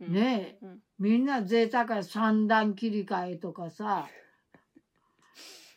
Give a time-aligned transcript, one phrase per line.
[0.00, 0.12] うん。
[0.12, 0.80] ねえ、うん。
[0.98, 4.08] みんな贅沢や三段切り替えとかさ。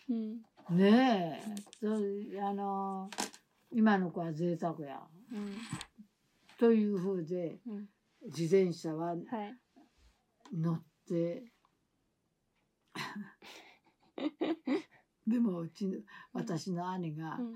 [0.09, 0.41] うん。
[0.77, 2.01] ねえ、そう
[2.41, 3.09] あの
[3.71, 5.01] 今の子は贅沢や。
[5.31, 5.55] うん。
[6.57, 7.87] というふうでうん。
[8.25, 9.19] 自転車ははい。
[10.53, 11.51] 乗って
[15.27, 15.99] でもうちの
[16.33, 17.53] 私の兄がうん。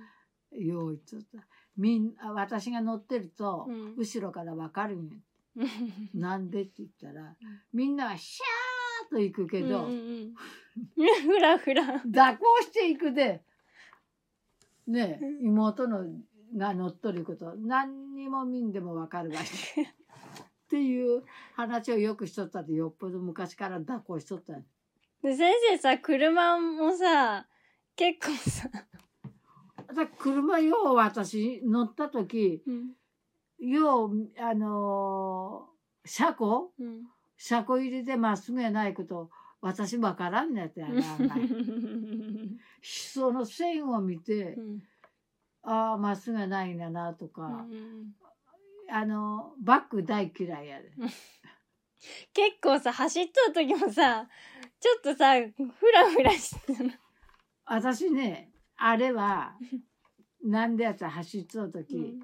[0.65, 1.47] よう言っとった。
[1.75, 3.95] みんあ私が乗ってると、うん。
[3.95, 5.23] 後ろから分かるんようん
[6.13, 7.35] なんでって言ったら、
[7.73, 10.33] みんなはシャーっと行くけど、うんうん
[10.97, 11.23] うん。
[11.25, 11.83] ふらふら。
[11.99, 13.43] 蛇行していくで
[14.87, 16.05] ね妹の
[16.55, 19.47] が乗っとること何にも見んでも分かるわいっ
[20.69, 21.23] ていう
[21.55, 24.53] 話をよくしとったでよっぽど昔から蛇行しとった。
[24.53, 27.47] で先生さ車もさ
[27.95, 28.69] 結構さ、
[29.95, 32.91] だ車よう私乗った時うん
[33.59, 35.73] ようあのー
[36.05, 36.73] 車庫？
[36.79, 37.03] うん、
[37.37, 39.29] 車庫入りでまっすぐやないこと
[39.61, 41.29] 私分からんのやったやな案外
[42.81, 44.81] その線を見て、 うん。
[45.61, 48.13] ああまっすぐやないんだなとか、うん
[48.91, 50.91] あのバック大嫌いやで。
[52.33, 54.27] 結構さ走っとる時もさ
[54.77, 56.91] ちょっとさフラフラしてる
[57.65, 59.57] 私ねあれは
[60.43, 62.19] なんでやったら走っとる時、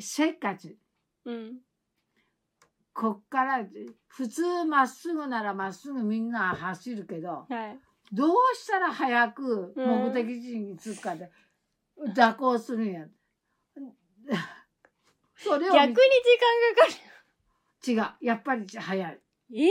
[0.00, 0.76] せっかち。
[1.24, 1.58] うん。
[2.92, 3.64] こっから
[4.08, 7.78] 普通まっすぐならまっすぐみんな走るけどはい。
[8.12, 11.30] どうしたら早く目的地に着くかで
[12.14, 13.06] 蛇行するんや。
[15.36, 16.00] それを逆に時
[17.86, 18.26] 間かか違う。
[18.26, 19.12] やっぱり早い。
[19.12, 19.22] る
[19.54, 19.70] え？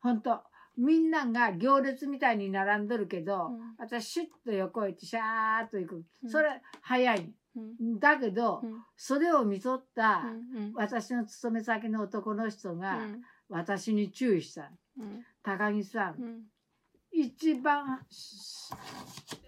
[0.00, 0.42] 本当。
[0.76, 3.74] みんなが行列みたいに並んどるけど、うん。
[3.78, 6.04] 私シュッと横行ってシャーッと行く。
[6.24, 6.30] うん。
[6.30, 7.34] それ早い、うん
[7.98, 8.82] だけど、うん。
[8.96, 10.22] それを見とった、
[10.54, 13.22] うん私の勤め先の男の人うがん。
[13.48, 15.24] 私に注意した、うん。
[15.42, 16.42] 高木さん、うん。
[17.12, 18.00] 一番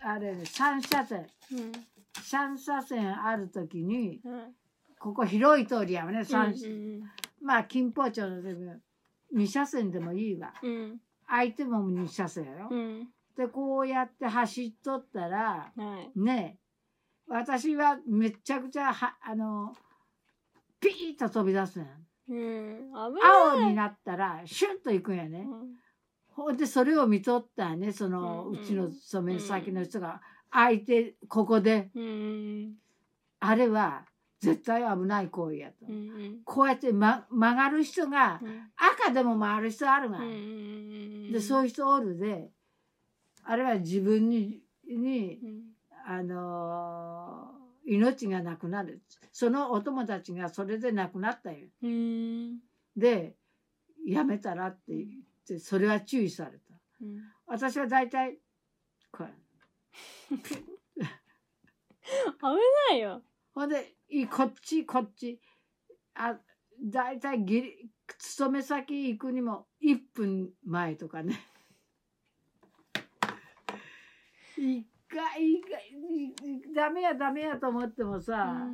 [0.03, 1.27] あれね3車線。
[1.53, 1.73] うん。
[2.15, 4.55] 3車線ある時にうん。
[4.99, 7.03] ここ広い通りやわね、三うん
[7.41, 8.75] まあ金峰町のでも
[9.37, 10.53] 2車線でもいいわ。
[10.63, 11.01] うん。
[11.29, 13.09] 相手も2車線やよ、うん。
[13.37, 16.19] でこうやって走っとったらはい。
[16.19, 16.68] ねえ
[17.29, 19.73] 私はめちゃくちゃはあの
[20.81, 21.89] ピーッと飛び出すんや
[22.31, 23.63] うん危ない。
[23.63, 25.75] 青になったらシュッと行くんやね、うん。
[26.29, 28.65] ほんでそれを見とったんやねその、ううん。
[28.65, 30.21] ちの勤め先の人が。
[30.51, 31.91] 相手ここで。
[31.95, 32.75] うん
[33.41, 34.05] あれは
[34.41, 36.41] 絶対危ない行為やと、うんうん。
[36.45, 38.71] こうやって、ま、曲がる人がうん。
[38.77, 41.33] 赤でも回る人あるが、うん。
[41.33, 42.51] でそういう人おるで。
[43.45, 45.63] あれは自分ににうん
[46.11, 47.59] あのー
[47.91, 49.03] 命がなくなる。
[49.33, 51.69] そのお友達がそれで亡くなったよ。
[51.83, 52.59] うん。
[52.95, 53.35] で
[54.07, 55.09] やめたらって言っ
[55.47, 56.75] てそれは注意された。
[57.01, 57.21] うん。
[57.47, 58.37] 私は大体
[59.11, 59.31] これ
[60.29, 60.43] 危
[62.91, 63.23] ないよ。
[63.55, 65.41] ほんでいこっちこっち。
[66.15, 66.37] あ
[66.83, 71.41] 大体ギリ勤め先行くにも1分前とかね。
[74.59, 75.63] 一 回
[76.75, 78.67] ダメやダメやと思ってもさ、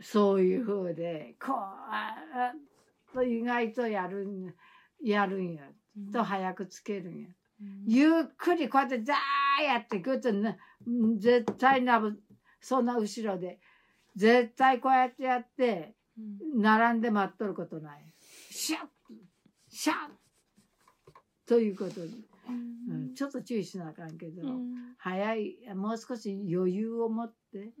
[0.00, 2.14] そういう風でこうあ
[2.52, 4.54] あと意外とやるん
[5.02, 5.62] やるんや
[6.12, 7.28] と早くつけるんや。
[7.86, 12.18] ゆっくりこうやってザーやってくるとねうん絶対なぶ
[12.60, 13.58] そんな後ろで
[14.16, 15.94] 絶対こうやってやって
[16.56, 18.04] 並んで待っとることない。
[18.50, 18.80] シャッ
[19.68, 19.96] シャッ
[21.46, 24.42] ということに、うん、ちょっと注意しなあかんけど、
[24.98, 27.72] 早いもう少し余裕を持って。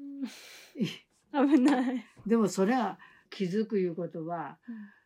[1.32, 2.04] 危ない。
[2.26, 2.98] でもそれは
[3.30, 4.58] 気づくいうことは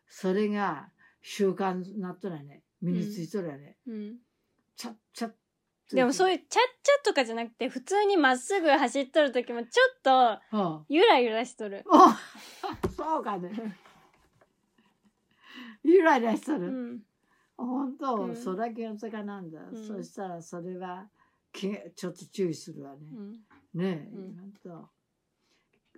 [0.07, 0.89] それが
[1.21, 2.61] 習慣になっとらね。
[2.81, 4.17] 身についとらね、うん。
[4.75, 5.35] ちゃっちゃっ
[5.93, 9.67] でもそういいうチャッチャとかじゃなくて普通にまっすぐ走っとる時もちょ
[9.99, 11.83] っとゆらゆらしとる。
[11.87, 13.51] おそうかね。
[15.83, 17.01] ゆらゆらしとる。
[17.57, 21.09] うん本当、うんそれだけのかなんだ、うんそしたらそれは
[21.51, 22.99] きちょっと注意するわね。
[23.13, 23.31] うん
[23.73, 24.89] ねえ、うん本当。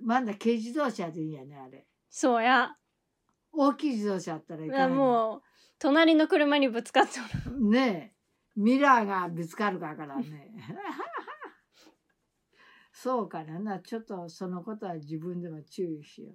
[0.01, 1.87] まだ軽自動車でいいやねあれ。
[2.09, 2.75] そうや
[3.51, 4.89] 大きい自動車あったらいかない。
[4.89, 5.41] もう
[5.79, 8.17] 隣の車にぶつかっておるねえ
[8.55, 10.53] ミラーがぶつかるからね。
[12.91, 16.31] そうかなちょっとそのことは自分でも注意しよ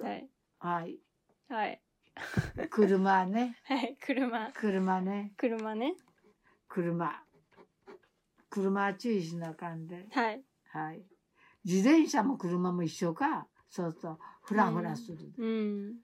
[0.00, 0.24] はい。
[0.24, 0.28] う。
[0.66, 1.00] はい。
[1.48, 1.82] はい。
[2.70, 3.56] 車ね。
[3.64, 3.96] はい。
[4.00, 4.50] 車。
[4.52, 5.32] 車ね。
[5.36, 5.94] 車ね。
[6.68, 7.22] 車。
[8.50, 10.06] 車は注意しなあかんで。
[10.10, 10.42] はい。
[10.70, 11.02] はい。
[11.64, 13.46] 自転車も車も一緒か。
[13.68, 14.18] そうそう。
[14.42, 15.32] フラフラする。
[15.38, 15.94] うん。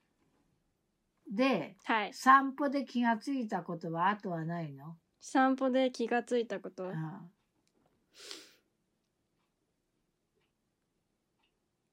[1.30, 2.14] で、はい。
[2.14, 6.92] 散歩で気がついたことはあとはないの、散歩で気がついたことう。
[6.92, 7.30] ん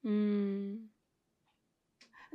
[0.04, 0.80] うーん。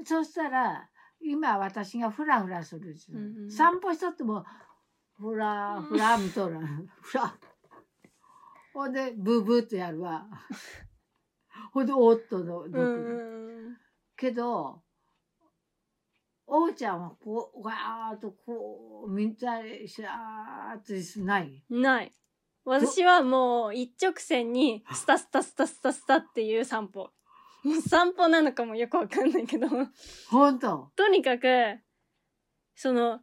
[0.05, 0.91] そしたら、
[1.23, 4.45] 今私がフラフラするすようんうん散歩しとっても、
[5.19, 6.59] フラフラ見とる。
[7.03, 7.35] フラ。
[8.73, 10.27] ほんで、ブーブーってやるわ。
[11.73, 13.77] ほんで、おっとの、うんうん
[14.17, 14.83] けど、
[16.47, 21.65] 王ちゃんはこう、わーっとこう、見たりしゃーってしない？
[21.71, 21.83] うん。
[21.83, 22.15] ない。
[22.65, 27.11] 私はもう一直線にスタスタスタスタスタっていう散歩。
[27.63, 29.69] もう散歩なのかもよくわかんないけど。
[30.31, 30.91] ほんと。
[30.97, 31.79] とにかく、
[32.75, 33.21] その、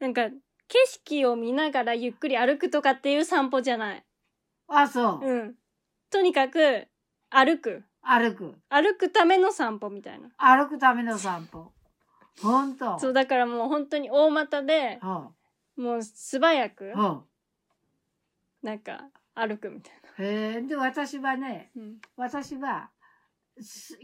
[0.00, 0.28] なんか、
[0.68, 4.04] 景色を見ながらゆっくり歩くとかっていう散歩じゃない。
[4.68, 5.26] あ、そう。
[5.26, 5.54] うん。
[6.10, 6.86] とにかく、
[7.28, 7.84] 歩く。
[8.02, 8.54] 歩く。
[8.68, 10.30] 歩くための散歩みたいな。
[10.36, 11.72] 歩くための散歩。
[12.42, 12.98] ほんと。
[12.98, 15.32] そう、だからもう本当に大股で、ほ
[15.76, 16.92] もう素早く。
[18.62, 21.82] なんか、歩くみたいへえ、で、私はね、な。
[21.82, 22.00] うん。
[22.16, 22.99] 私は、す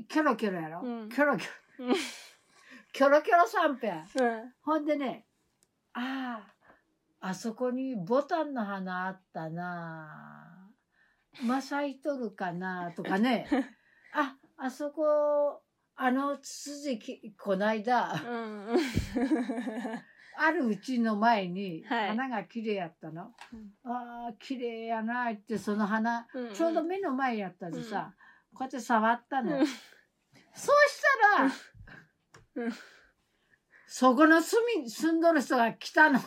[0.08, 1.48] キョロキョロやろ、うんキョロキョ
[1.80, 1.94] うんロ。
[2.92, 4.04] キョロキョロ散歩や。
[4.18, 4.52] うん。
[4.62, 5.26] ほんでね、
[5.92, 6.40] あ
[7.20, 10.70] あ、あそこにボタンの花あったな
[11.42, 13.46] ま咲いとるかなとかね。
[14.14, 15.62] あ、あそこ、
[15.96, 18.36] あのツツジき、こないだ、う
[18.74, 18.76] ん。
[20.38, 23.34] あるうちの前にはい花が綺麗やったの。
[23.52, 28.25] うんああ、綺麗やなって、その花、うんちょうど目の前やったでさ、こ
[28.60, 29.58] うやって触ったの。
[29.58, 29.66] うん
[30.58, 31.02] そうし
[32.56, 32.72] たら、うん
[33.88, 36.18] そこの住み、住んどる人が来たの。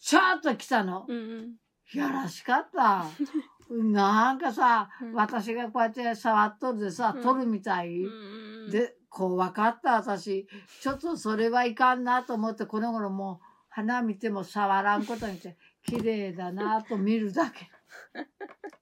[0.00, 1.06] ちょっと来たの。
[1.08, 1.54] うん。
[1.94, 3.04] やらしかった。
[3.70, 8.02] なんかさ、うん私がこうやって触っとるでさ、うん取るみたい。
[8.02, 10.48] うん、で、こう分かった私。
[10.80, 17.70] ちょっとそれはいかんなと思って、この頃もう花見ても触らんことにして、綺麗だなと見るだけ。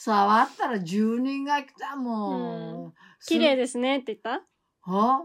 [0.00, 2.94] 触ったら住人が来たもん。
[3.26, 4.46] 綺麗ですねって言った？
[4.90, 5.22] は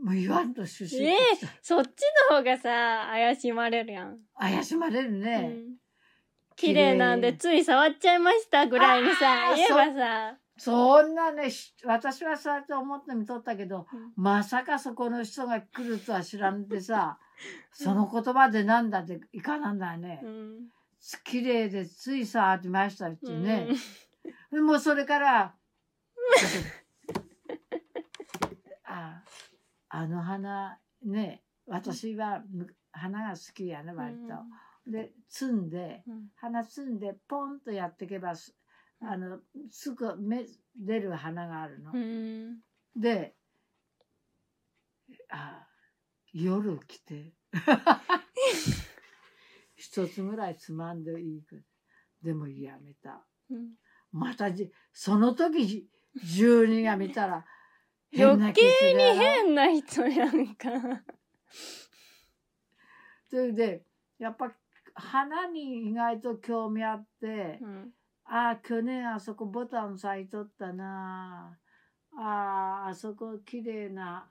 [0.00, 1.16] もう言わんと出身ええ
[1.60, 1.88] そっち
[2.30, 4.18] の方がさ、怪しまれるやん。
[4.38, 5.40] 怪しまれるうね。
[5.48, 5.64] ん
[6.54, 17.18] 綺麗なんでつい触っちゃいましたぐらいにさ言えばさ、そんなね、し私はそうやって思って見とったけど、うんまさかそこの人が来るとは知らんでさ、
[17.72, 20.28] その言葉でなんだっていかなんだよねう。
[20.28, 20.58] ん。
[21.24, 23.66] 綺麗でつい触ってましたってね。
[23.66, 23.74] で
[24.52, 25.56] もうそれから、
[28.84, 29.24] あ
[29.88, 34.34] あの花ね私はむ花が好きやね割と。
[34.84, 38.56] で摘んでうん花摘んでポンとやっていけばす
[39.00, 39.40] あの
[39.70, 40.44] すぐ芽
[40.76, 41.92] 出る花があるの。
[41.92, 42.60] うん。
[42.94, 43.36] で
[45.30, 45.66] あ
[46.32, 47.32] 夜来て
[49.76, 51.62] 一つぐらいつまんでいいけど
[52.22, 53.26] でもやめた。
[53.50, 53.74] うん
[54.12, 55.86] またじその時じ
[56.22, 57.44] 住人が見たら
[58.10, 60.68] 変な余計に変な人やんか。
[63.30, 63.86] それで
[64.18, 64.52] やっぱ
[64.94, 67.94] 花に意外と興味あって、うん。
[68.24, 71.58] ああ去年あそこボタン咲いとったな
[72.16, 74.28] あああそこ綺麗な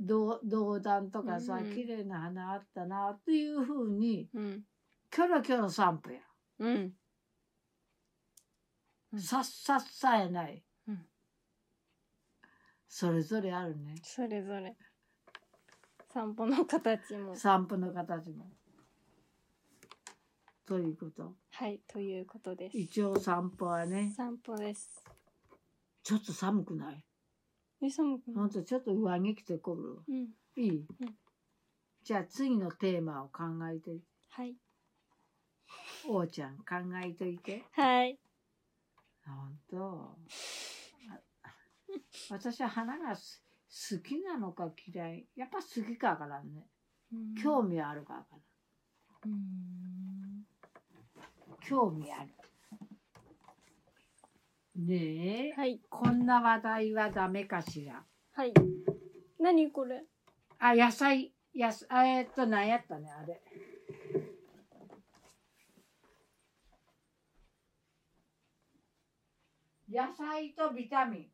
[0.00, 4.62] 銅銅弾とかさ、うんうん綺麗な花あったなっていうふうにうん。
[5.10, 6.20] キョロキョロ散歩や、
[6.58, 6.92] うん。
[9.14, 10.98] うんさっさっさやない、うん
[12.88, 14.76] それぞれあるねそれぞれ。
[16.12, 17.34] 散歩の形も。
[17.34, 18.46] 散歩の形も。
[20.64, 21.34] ということ。
[21.50, 22.78] はい、ということです。
[22.78, 25.02] 一応散歩はね、散歩です。
[26.04, 27.04] ちょっと寒くない？
[27.82, 28.50] え、寒くない？
[28.50, 29.98] ちょっと上着着てこる？
[30.08, 30.28] うん。
[30.56, 31.14] いい、うん
[32.04, 33.42] じゃあ次のテーマを考
[33.72, 33.98] えて、
[34.30, 34.54] はい。
[36.06, 37.64] おうちゃん考えといて。
[37.72, 38.18] はい。
[39.26, 40.16] ほんと。
[41.10, 41.20] あ
[42.30, 43.42] 私は花がす
[43.96, 45.26] 好きなのか嫌い。
[45.36, 46.66] やっぱ好きかからね。
[47.42, 48.38] 興味あるからかな。
[49.26, 50.46] うん。
[51.60, 52.30] 興味ある。
[54.76, 55.52] ねえ。
[55.56, 55.80] はい。
[55.88, 58.04] こんな話題はダメかしら？
[58.32, 58.52] はい。
[59.38, 60.04] 何これ？
[60.58, 63.40] あ、野菜、やえーっと、何やったね、あれ。
[69.94, 71.30] 野菜とビタミ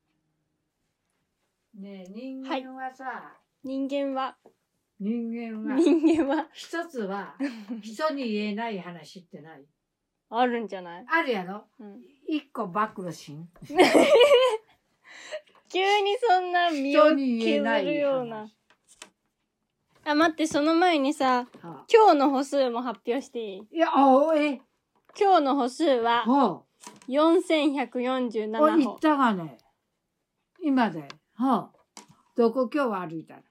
[1.77, 1.81] ン。
[1.83, 4.37] ねえ、人間はさ、人間は、
[4.99, 6.47] 人間は、人間は。
[6.53, 7.37] 一つは、
[7.81, 9.65] 人に言えない話ってない？
[10.29, 11.05] あるんじゃない？
[11.09, 11.65] あるやろ？
[11.79, 12.03] うん。
[12.29, 13.49] 一個暴露しん
[15.73, 18.47] 急にそんな身を削るような。
[20.05, 23.69] あ、待って、その前にさ、は今日の歩数も発表していい？
[23.73, 24.61] いや、おえ、
[25.19, 26.65] 今日の歩数はほう。
[27.11, 28.99] お、4147歩行っ。
[29.01, 29.59] たがね。
[30.63, 31.09] 今で。
[31.35, 32.03] はあ。
[32.37, 33.43] どこ今日歩いたの？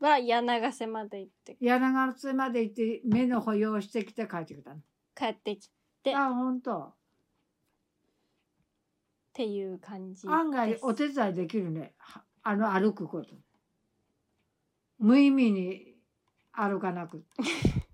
[0.00, 4.80] は柳瀬まで行って、柳ヶ瀬まで行って目の保養してきて帰ってきたの？
[5.14, 5.70] 帰ってき
[6.02, 6.94] てっあ、ほんと。
[9.32, 10.28] ていう感じ。
[10.28, 11.94] 案外お手伝いできるね。
[11.98, 13.34] はあの歩くこと。
[14.98, 15.94] 無意味に
[16.52, 17.24] 歩かなく。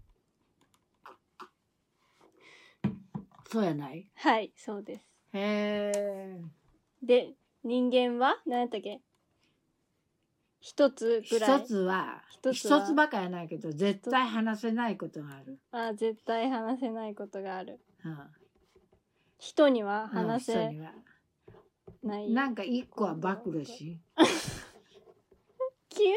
[3.55, 4.05] そうやない？
[4.17, 5.05] はい、そうです。
[5.33, 6.41] へえ。
[7.05, 9.01] で、人間は何やったっけ？
[10.61, 11.61] 一つぐらい。
[11.61, 15.61] 一つは、一つつばかやないけど、絶対話せないことがある。
[15.71, 17.79] あ、絶対話せないことがある。
[18.05, 18.19] うん
[19.39, 20.93] 人には話せうん人には
[22.03, 22.31] ない。
[22.31, 24.01] なんか一個は暴露し。
[25.91, 26.15] 急に？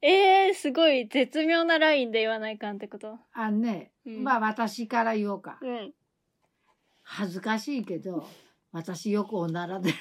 [0.00, 3.18] えー、すごい絶妙なラインで言わないかんってこと？
[3.32, 5.58] あのね、うんまあ私から言おうか。
[5.60, 5.92] うん。
[7.02, 8.26] 恥ずかしいけど、
[8.72, 9.92] 私よくおならで。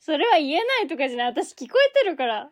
[0.00, 1.26] それは言えないとかじゃない。
[1.28, 2.50] 私聞こえてるから。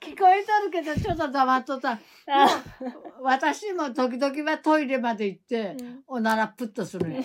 [0.00, 1.92] 聞こえとるけど、ちょっと黙っとった。
[1.92, 1.98] あ
[3.22, 7.24] 私も時々はトイレまで行って、うんおならプッとするんやろ。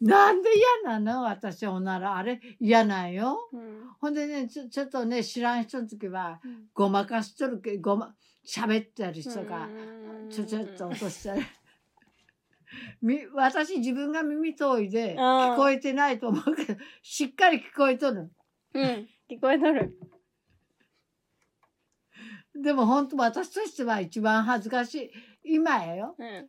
[0.00, 0.48] なんで
[0.84, 1.24] 嫌なの？
[1.24, 2.16] 私おなら。
[2.16, 3.48] あれ嫌なんよ。
[3.52, 8.14] うんほんでね、ちょちょっとね、知らん人の時は、うんごまかしとるけごま、
[8.46, 11.42] 喋ったりとか、うんちょちょっと落としたり。
[13.02, 18.30] み私自分が耳遠いで聞こえてないと思うけど、しっかり聞こえとる。
[18.74, 19.08] うん。
[19.28, 19.98] 聞こえとる。
[22.54, 24.94] でも本当私としては一番恥ずかし
[25.44, 25.54] い。
[25.56, 26.14] 今やよ。
[26.18, 26.48] うん。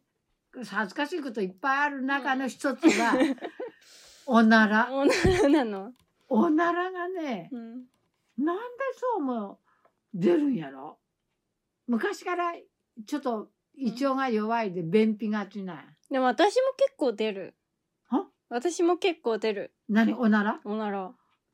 [0.54, 3.14] 恥ずかしいこといっぱいある中の一つは、
[4.26, 4.90] おなら。
[4.92, 5.94] おならなの。
[6.30, 7.86] おならがね、うん。
[8.38, 8.62] なんで
[8.96, 9.60] そうも
[10.14, 11.00] 出るんやろ？
[11.88, 12.54] 昔から
[13.06, 15.86] ちょっと胃腸が弱いで便秘がちな。
[16.10, 17.56] でも私も結構出る。
[18.10, 18.28] は？
[18.50, 19.74] 私も結構出る。
[19.90, 20.14] 何？
[20.14, 20.62] おなら？
[20.64, 21.14] おなら。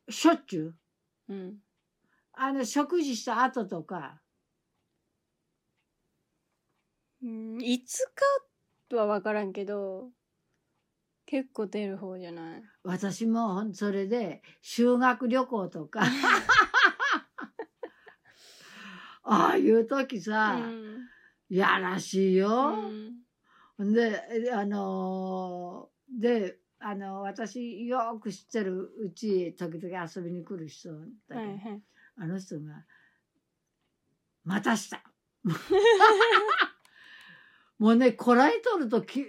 [0.10, 0.75] しょっちゅ
[1.30, 1.34] う？
[1.34, 1.58] うん。
[2.34, 4.22] あの、食事した後とか、
[7.24, 8.12] うん、いつか
[8.96, 10.12] はわからんけど、
[11.25, 12.63] 結構出る方じゃない？
[12.84, 16.01] 私もそれで修学旅行とか、
[19.24, 21.00] ああいう時うさ、ん。
[21.50, 22.75] やらしいよ。
[23.77, 31.82] うんで、えあのーで、あの、私よく知ってるうち、時々遊びに来る人だけど、はいはい。
[32.17, 32.86] あの人が、
[34.46, 35.03] またした。
[37.79, 39.25] もうね、こらえとるとき、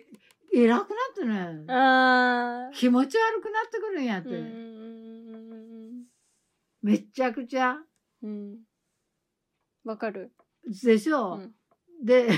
[0.55, 4.25] 偉くなってね、あ気持ち悪くなってくるんやっー。
[4.25, 4.31] て。
[4.31, 6.05] うん。
[6.83, 7.77] めっちゃくちゃ。
[8.23, 8.59] うん。
[9.85, 10.33] わかる。
[10.83, 11.55] でしょ、うん
[12.03, 12.29] で、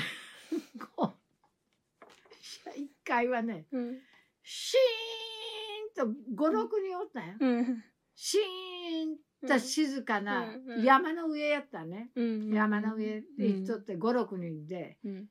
[0.97, 4.01] こう、一回はね、うん。
[4.43, 7.37] シーンと5、6人おったんや。
[7.39, 7.85] うん。
[8.15, 12.11] シーンと静かな山の上やったね。
[12.15, 12.51] うん。
[12.53, 15.29] 山の上で行っとって5、6人で、うん。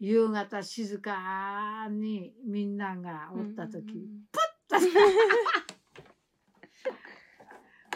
[0.00, 4.24] 夕方静かにみんながおった時、うん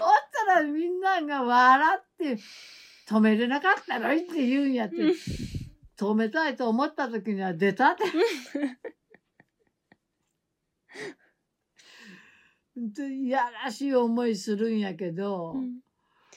[0.00, 0.07] おっ
[0.47, 2.38] たらみんなが笑って
[3.09, 5.14] 止めれなかったのいって言うんやって、うん。
[5.99, 8.05] 止めたいと思った時には出たって。
[12.76, 15.81] でいやらしい思いするんやけど、うん。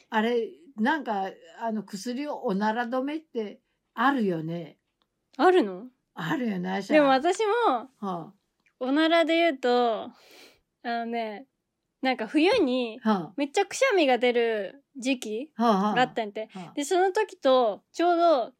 [0.09, 1.29] あれなんか
[1.61, 3.59] あの薬をおなら止めって
[3.93, 4.77] あるよね
[5.43, 5.87] あるの？
[6.13, 8.31] あるよねでも私も、は
[8.79, 10.11] おならで言うと、あ
[10.83, 11.45] のね、
[12.01, 16.49] なんか冬にあ、はめっちゃくしゃみが出る時期あ、はあ、はあ、があったんやて。
[16.53, 18.53] はで、その時と、ちょうど、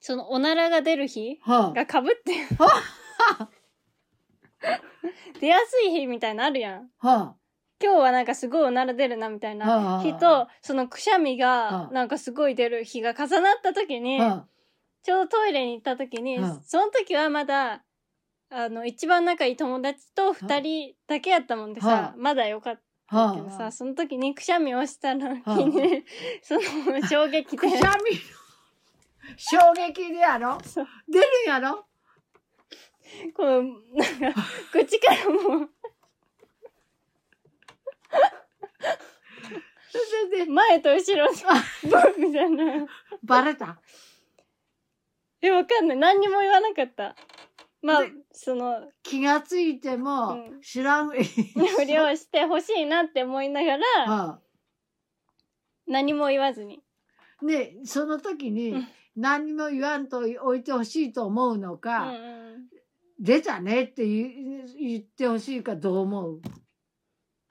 [0.00, 2.32] そのおならが出る日あ、はあ、が被って、
[5.40, 6.90] 出やすい日みたいなのあるやん。
[6.98, 7.36] は
[7.82, 10.02] 今日はなんかすごいおなら出るなみたいはあはあ。
[10.02, 11.72] な日と、そのくしゃみはあ。
[11.88, 14.46] がなんかすごい出る日が重なった時に、あ、は
[15.04, 17.84] ちょうどトイレに行った時に、はあその時はまだ、
[18.50, 26.04] あの、一番仲いい友達と二人だけやったもんでさ、はあまだよかっあ、はあ、たけどさ、はあ、その時にくしゃみをした時はに、
[26.42, 27.58] その衝撃で。
[27.58, 27.90] くし、ゃみの
[29.36, 30.58] 衝撃でやろ？
[31.06, 31.84] 出るんやろ？
[33.36, 34.42] この、なんか、
[34.72, 35.68] 口からも。
[40.48, 41.38] 前と後ろに、
[42.16, 42.86] ブンみたいな。
[43.22, 43.78] バレた？
[45.46, 45.96] え、わかんない。
[45.98, 47.14] 何にも言わなかった。
[47.82, 51.14] まあで、その、気がついてもうん知らん、ふ
[51.84, 54.40] りをしてほしいなって思いながら、は
[55.86, 56.82] 何も言わずに。
[57.42, 62.68] あねその時にうん何も言わんと置いてほしいと思うのうんか、うん。
[63.20, 66.40] 出たねって言い言ってほしいかどう思う？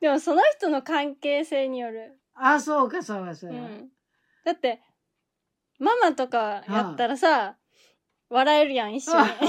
[0.01, 2.19] でもその人の関係性による。
[2.33, 3.89] あそうかそうかそうか、うん。
[4.43, 4.81] だって、
[5.79, 7.55] ママとかやったらさ、
[8.33, 9.27] 笑えるやん、一緒にあ。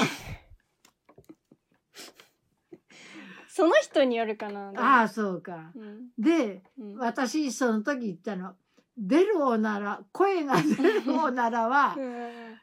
[3.49, 4.73] その人によるかな。
[4.76, 6.09] ああそうかうん。
[6.19, 6.97] でうん。
[6.97, 8.57] 私その時言ったの
[8.99, 12.59] 出るおなら声が出るおならは うん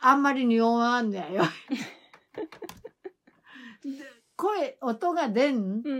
[0.00, 1.42] あんまり匂わんねよ
[3.82, 3.90] で
[4.36, 5.90] 声音が出んうんう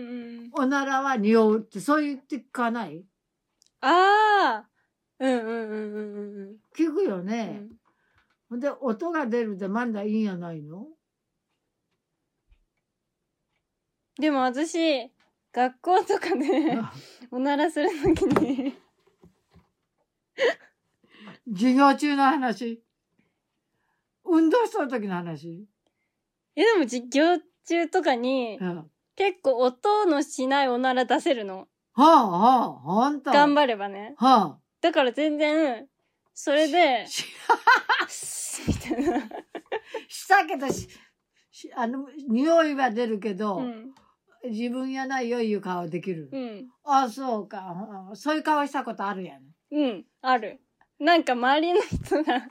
[0.47, 0.51] ん。
[0.53, 3.05] おならは匂うってそう言ってかない？
[3.81, 4.69] ああ
[5.19, 5.59] うんうんうんうん
[6.39, 7.27] うん聞くようん。
[7.27, 7.78] ね、ほん
[8.51, 10.87] で音が出るでまだいいんやないの？
[14.19, 15.11] でも私、
[15.53, 16.79] 学校とかで
[17.31, 18.75] おならするときに、
[21.53, 22.83] 授業中の話。
[24.25, 25.67] 運動しとる時の話、
[26.55, 28.85] え、でも授業中とかにう、ん、は
[29.17, 31.67] 結構音のしないおなら出せるの。
[31.95, 33.31] あはあほんと。
[33.31, 34.15] 頑張ればね。
[34.19, 35.89] はだから全然、
[36.41, 37.07] それであ、
[38.09, 39.29] したいな。
[40.07, 40.89] したけどし
[41.51, 43.93] しあの匂いは出るけど、うん。
[44.49, 46.69] 自分やないよいう顔できる、うん。
[46.85, 47.75] あそうか
[48.11, 49.43] うんそういう顔したことあるやん
[49.73, 50.05] うん。
[50.23, 50.61] ある。
[51.01, 52.45] なんか周りの人が、ちょ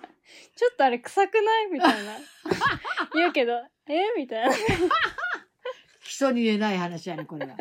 [0.73, 2.17] っとあれ臭くないみたいな。
[3.15, 3.53] 言うけど、
[3.87, 4.53] えみたいな。
[6.01, 7.57] 人に言えない話やねこれはっ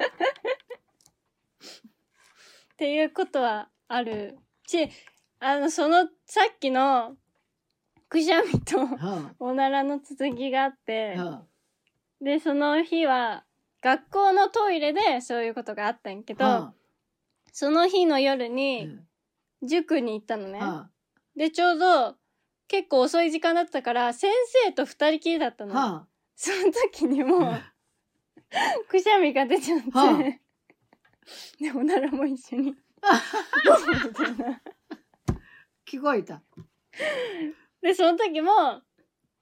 [2.77, 4.91] ていうことはあるし、
[5.41, 7.17] あの、その、さっきの、
[8.09, 11.17] くしゃみとはおならの続きがあって
[12.21, 13.45] で、その日は、
[13.83, 16.73] 学校のトイレでそういうことがあったんやけど、
[17.53, 18.99] その日の夜あに
[19.63, 20.59] 塾に行ったのね。
[20.59, 20.89] は
[21.37, 22.17] で、ちょうど
[22.69, 24.33] 結構遅い時間だったから、先
[24.65, 25.75] 生と二人きりだったの。
[26.35, 27.63] その時にもう、
[28.89, 30.19] くしゃみが出ちゃって、はあ
[31.61, 32.71] で、おならも一緒に。
[32.73, 34.61] みたいな。
[35.87, 36.43] 聞こえた。
[37.83, 38.83] で、その時も、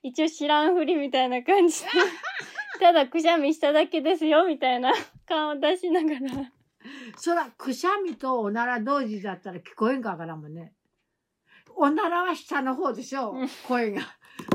[0.02, 1.88] 一応知らんふりみたいな感じで、
[2.78, 4.92] ただくしゃみしただけですよ、みたいな
[5.26, 6.52] 顔を出しながら。
[7.16, 10.74] そらくしゃみとおなら同時だったら聞こえんかわからんもんね。
[11.76, 13.48] おならは下の方でしょうん。
[13.66, 14.02] 声が。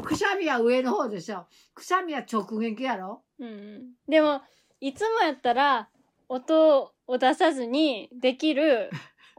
[0.03, 3.23] くしゃみは上の方でしょくしゃみは直撃やろ。
[3.39, 3.93] うんうん。
[4.07, 4.41] でも、
[4.79, 5.89] いつもやったら、
[6.27, 8.91] 音を出さずにできる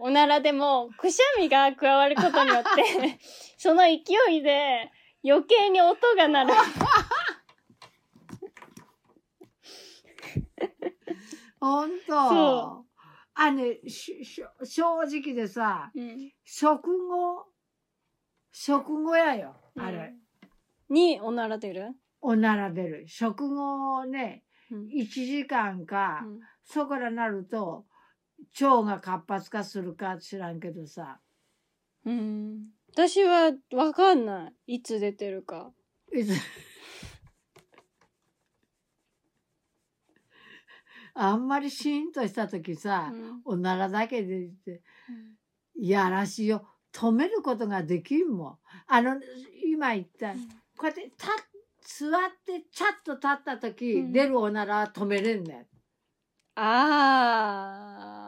[0.03, 3.19] おならでも、くしゃみが加わることによって、
[3.59, 3.99] その勢
[4.31, 4.91] いで
[5.23, 6.55] 余計に音が鳴る。
[11.61, 12.87] ほんとそ
[13.35, 16.33] あねしし正直でさうん。
[16.43, 17.45] 食後
[18.51, 20.15] 食後やよあれ、
[20.89, 21.93] におなら出る？
[22.23, 23.07] おなら出る。
[23.07, 24.87] 食後ねうん。
[24.87, 26.41] 1時間か、うん。
[26.65, 27.85] そこらなると
[28.61, 31.21] 腸が活発化するか知らんけどさ。
[32.05, 32.69] うん。
[32.93, 34.75] 私はわかんない。
[34.77, 35.73] いつ出てるか。
[36.13, 36.33] いつ？
[41.15, 43.41] あんまりシーンとした時さ、うん。
[43.45, 44.83] おならだけで言って
[45.77, 46.67] いやらしいよ。
[46.93, 48.59] 止めることができんもん。
[48.87, 49.17] あの
[49.65, 50.39] 今言ったこ
[50.83, 51.29] うやって立っ
[51.83, 52.11] 座っ
[52.45, 54.13] てチャッと立った時、うん。
[54.13, 55.67] 出るおならは止めれんねん。
[56.57, 58.20] あー。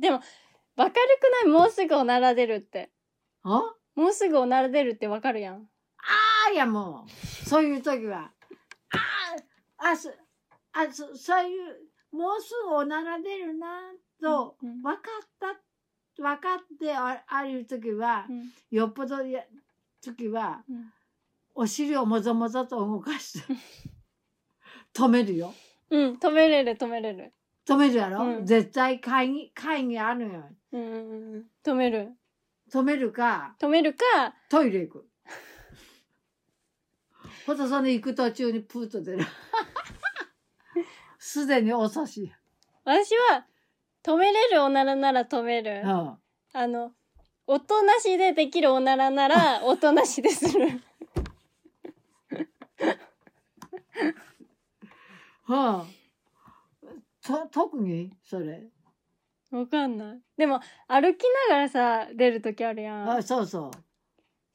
[0.00, 0.20] でも、
[0.76, 1.52] わかるくない？
[1.52, 2.90] もうすぐおなら出るって。
[3.42, 3.62] あ？
[3.94, 5.68] もうすぐおなら出るってわかるやん。
[6.48, 8.32] あやもうそういう時は。
[9.78, 10.10] ああそ
[10.72, 14.82] あそそういうもうすぐおなら出るなとうん。
[14.82, 18.50] 分かった分かってあある時はうん。
[18.70, 19.44] よっぽどや
[20.00, 20.92] 時はうん。
[21.54, 23.54] お尻をもぞもぞと動かして
[24.94, 25.52] 止めるよ。
[25.90, 27.32] うん、止めれる止めれる。
[27.70, 31.44] 止めるやろ、うん絶対会議会議あるんうんうん。
[31.64, 32.08] 止める。
[32.72, 35.06] 止めるか止めるか、トイレ行く
[37.46, 39.24] ほんとその行く途中にプーッと出る
[41.18, 42.32] すでに遅し、
[42.84, 43.46] 私は、
[44.02, 45.86] 止めれるおならなら止めるう。
[45.86, 46.18] ん、
[46.52, 46.92] あの、
[47.46, 50.80] 音なしでできるおならなら、 音なしでする。
[55.44, 55.86] はあ、
[57.30, 58.12] と特に？
[58.22, 58.68] それ
[59.50, 60.20] わかんない。
[60.36, 63.10] でも、歩きながらさ、出るときあるやん。
[63.10, 63.70] あそうそう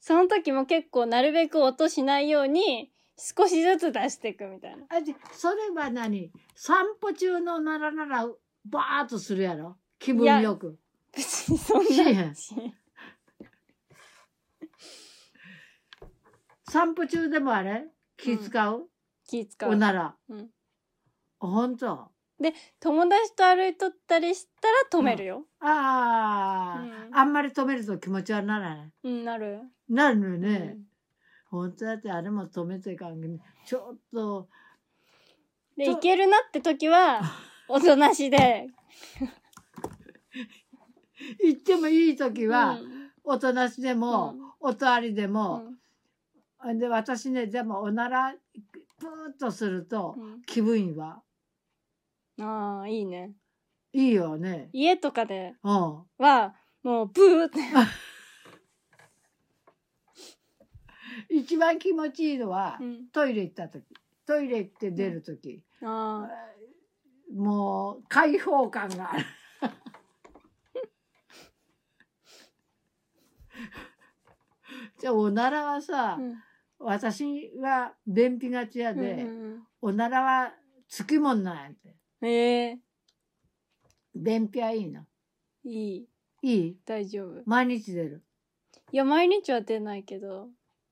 [0.00, 4.86] その時も結構なるべく音しないように、少しずつ出していくみたいな。
[4.88, 6.30] あでそれは何？
[6.54, 8.26] 散歩中のならなら
[8.64, 9.76] バーッとするやろ？
[9.98, 10.78] 気分よく。
[11.14, 12.10] 別にそんな。
[12.10, 12.34] ん
[16.68, 17.86] 散歩中でもあれ？
[18.16, 18.88] 気使う、
[19.26, 19.70] 気使う。
[19.70, 20.16] おなら。
[20.28, 20.50] うん
[21.38, 21.76] ほん
[22.38, 22.44] と
[22.80, 24.68] 友達と歩いとったりした
[24.98, 25.44] ら止めるよ。
[25.60, 27.16] ああ、うん。
[27.18, 28.92] あんまり止めると気持ち悪ならない。
[29.04, 29.60] うん、なる。
[29.88, 30.58] なるのようね。
[30.58, 30.84] ん。
[31.50, 34.48] ほんとだってあれも止めていかんけどちょっと、
[35.76, 37.20] で、といけるなって時は、
[37.68, 38.68] おとなしで。
[41.42, 43.12] 行ってもいい時は、うん。
[43.24, 44.52] おとなしでも、うん。
[44.60, 46.78] おとわりでうも、ん。
[46.78, 48.34] で私ねでもおなら
[48.98, 50.42] プーッとするとうん。
[50.42, 51.22] 気分いいわ
[52.40, 53.32] ああ、いいね。
[53.92, 54.68] いいよね。
[54.72, 56.04] 家とかでうん。
[56.18, 57.60] は、もう、ブーって。
[61.30, 63.08] 一番気持ちいいのは、うん。
[63.08, 63.84] トイレ行った時。
[64.26, 66.28] トイレ行って出る時、あ
[67.32, 69.24] もう開放感がある。
[74.98, 75.82] じゃあおならはあ。
[75.82, 76.42] さ、うん。
[76.78, 80.52] 私は便秘がちやで、うんおならは
[80.88, 81.88] つきもんなんやって。
[81.88, 82.78] うんええ
[84.14, 85.04] 便秘はいいの
[85.64, 86.08] いい。
[86.42, 86.76] いい？
[86.86, 87.42] 大丈夫。
[87.44, 88.24] 毎日出る
[88.92, 90.48] いや、毎日は出ないけど、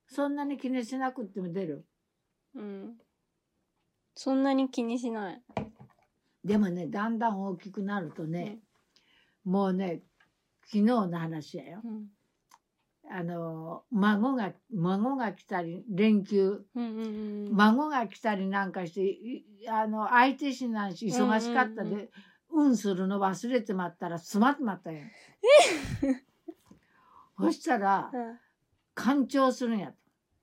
[0.06, 1.86] そんなに気にしなくっても出る
[2.54, 2.98] うん。
[4.14, 5.42] そんなに気にしない。
[6.44, 8.58] でもねだんだん大きくなるとね、
[9.44, 10.02] もうね
[10.66, 12.06] 昨日の話やようん。
[13.16, 16.98] あの孫が孫が来たり連休うんうん
[17.48, 17.56] うん。
[17.56, 22.08] 孫が来たりなんかしていあの相手しないし忙しかったで、うんうん
[22.56, 24.98] うんするの忘れてまったら詰まってまったよ。
[27.36, 28.38] そしたらうん
[28.94, 29.94] 干潮するんやと。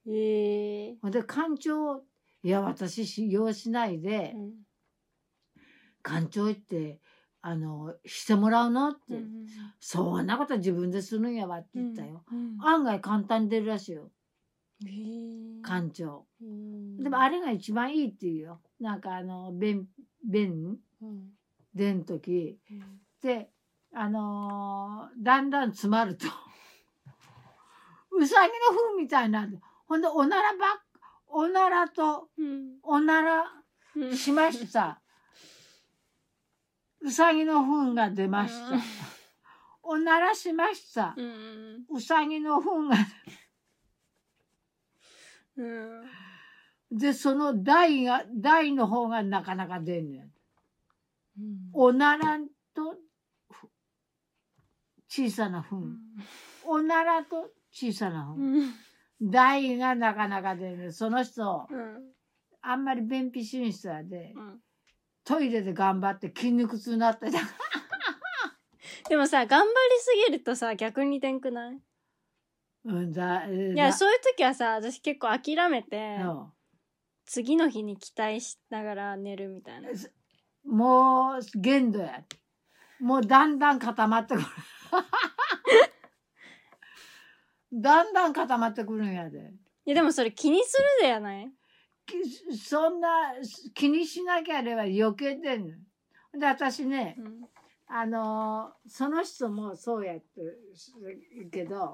[0.08, 2.04] ええほんで干潮
[2.44, 4.52] いや私使用しないでうん
[6.02, 7.00] 干潮行って
[7.44, 9.48] あのしてもらうのって、うん
[9.80, 12.24] そんなこと自分でするんやわって言ったよ。
[12.32, 14.12] うん案外簡単に出るらしいよ。
[14.86, 15.62] ええ。
[15.64, 16.28] 干潮。
[16.42, 18.62] うんでもあれが一番いいっていうよ。
[18.80, 19.88] なんかあの便
[20.24, 20.78] 便？
[21.02, 21.30] うん。
[21.74, 22.60] 出ん時。
[22.70, 23.02] うん。
[23.22, 23.50] で
[23.94, 26.28] あのーだんだん詰まると。
[28.12, 29.60] うさぎの糞みたいになる。
[29.88, 30.80] ほんでおならばっ
[31.28, 32.78] おならとうん。
[32.84, 33.46] おなら
[33.96, 34.16] うん。
[34.16, 35.01] しました
[37.02, 38.76] うさぎの糞が出ました。
[38.76, 38.82] うん。
[39.84, 41.16] おならしました。
[41.90, 42.96] うさぎの糞が
[45.58, 46.98] うん。
[46.98, 50.22] でその台が台の方がなかなか出んねん。
[50.22, 51.58] うん。
[51.74, 52.38] おなら
[52.76, 52.96] と
[53.50, 53.68] ふ
[55.08, 55.78] 小さな糞。
[56.64, 58.42] おならと小さな糞。
[58.42, 58.74] うん。
[59.32, 62.14] 台がなかなか出るその人うん。
[62.62, 64.34] あんまり便秘進出やで。
[64.36, 64.60] うん
[65.24, 67.40] トイレで頑張って筋肉痛になってた。
[69.10, 71.80] でもさ頑張りすぎるとさ逆に出んくない？
[72.86, 76.52] うんだいやそういう時はさ私結構諦めてう
[77.26, 79.90] 次の日に期待しながら寝るみたいな。
[80.66, 82.24] もう限度や。
[83.00, 84.48] もうだんだん固まってくる。
[87.74, 89.54] だんだん固まってくるんやで。
[89.86, 91.50] いやでもそれ気にするでやない？
[91.50, 91.54] き
[92.58, 93.34] そんな
[93.74, 96.40] 気にしなきゃれば余計出んの。
[96.40, 97.42] で私ねうん。
[97.88, 101.94] あのーその人もそうやってるけど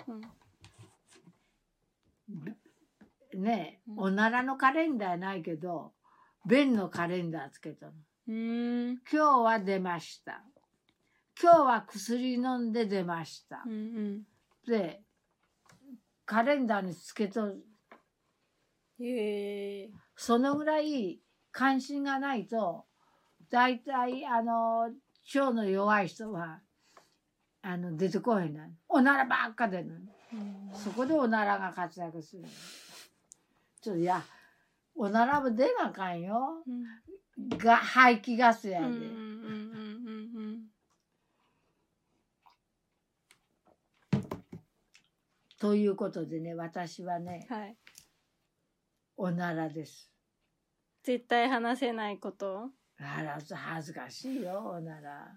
[3.33, 3.41] うん。
[3.41, 3.99] ねうん。
[3.99, 5.93] おならのカレンダーないけど
[6.45, 7.93] 便のカレンダーつけたの。
[8.27, 10.43] 今日は出ました。
[11.41, 13.63] 今日は薬飲んで出ました。
[13.65, 14.21] うんうん。
[14.67, 15.01] で
[16.25, 17.65] カレンダーにつけとる。
[18.99, 22.85] へえそのぐらい関心がないと
[23.49, 24.89] 大体あの
[25.35, 26.59] 腸の弱い人は
[27.61, 29.93] あの出てこへんなおならばっか出るの。
[30.73, 32.47] そこでおならが活躍するの。
[33.81, 34.23] ちょっといや
[34.95, 36.63] おならも出なあかんよ。
[36.67, 36.83] うん
[37.55, 38.87] が排気ガスやで、
[45.59, 47.77] ということでね私はねうんはい
[49.19, 50.11] おならです。
[51.03, 52.69] 絶対話せないこと？
[52.99, 55.27] あら恥ずかしいよおなら。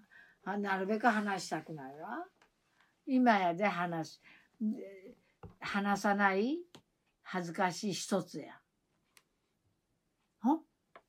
[0.45, 2.25] あなるべく話したくないわ。
[3.07, 4.21] 今やで話
[5.59, 6.59] 話さない？
[7.23, 8.53] 恥ずかしい一つや。
[10.43, 10.59] ほ？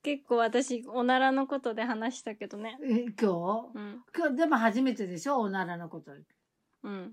[0.02, 2.78] 結構私おならのことで話したけどね。
[2.82, 3.70] え今日？
[3.74, 4.04] うん。
[4.16, 6.12] 今日でも初めてでしょおならのこと。
[6.84, 7.12] うん。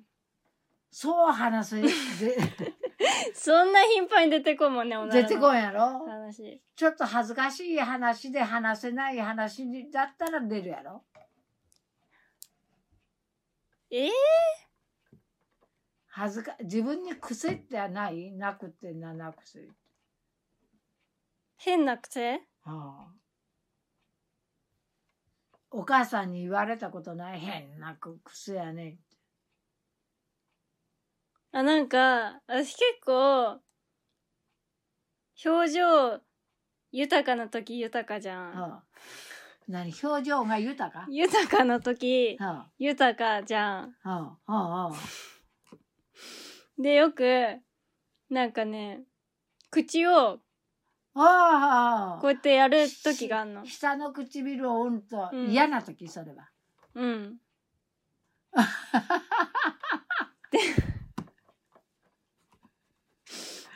[0.89, 1.89] そう話せで
[3.33, 6.05] そんな頻繁に出てこんもんね、出てこんやろ？
[6.05, 6.61] 話。
[6.75, 11.05] ちょっと恥ずかしい話で話せない話だったら出るやろ？
[13.91, 14.09] えー、
[16.07, 18.31] 恥ずか、自分に癖ってはない？
[18.33, 19.67] なくてななくせ。
[21.57, 22.41] 変な癖？
[22.63, 23.13] ああ。
[25.71, 27.39] お母さんに言われたことない？
[27.39, 28.97] 変な癖やね
[31.51, 33.59] あ、なんか、私結構、
[35.43, 36.21] 表情
[36.91, 38.51] 豊かな時豊かじゃん。
[38.53, 38.83] はあ、
[39.67, 39.91] 何？
[40.03, 41.05] 表情が豊か？
[41.09, 43.95] 豊かな時は豊かじゃん。
[44.03, 44.95] あ、はあ、はあ、は
[46.77, 47.57] で、よく、
[48.29, 49.03] なんかね、
[49.71, 50.39] 口を
[51.15, 51.21] あ。
[51.21, 53.65] ああこうやってやる時があんの。
[53.65, 56.49] 下の唇をうんとうん嫌な時それは。
[56.93, 57.37] うん。
[60.51, 60.59] で、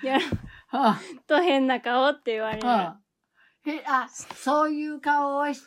[0.04, 0.26] やる
[0.68, 2.68] はと変な顔って言われあ、る。
[2.68, 3.00] はあ、
[3.70, 5.62] へあそういう顔をし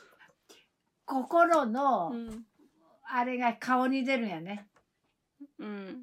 [1.07, 2.45] 心の、うん。
[3.09, 4.67] あれが顔に出るんやね。
[5.59, 6.03] うん。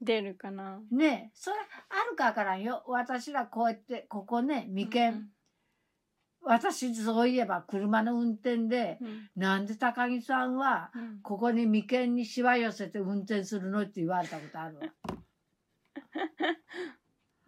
[0.00, 0.80] 出るかな。
[0.90, 1.56] ねえそれ
[1.88, 2.84] あるかわからんよ。
[2.86, 5.28] 私らこうやってここね眉間、
[6.42, 9.30] 私そういえば車の運転でうん。
[9.36, 11.20] なんで高木さんはうん。
[11.22, 14.86] ここに眉間にしわ寄せて運転するのって言われたことあるわ。